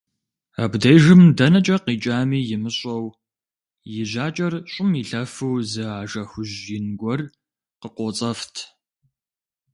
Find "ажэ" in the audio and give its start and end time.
5.99-6.23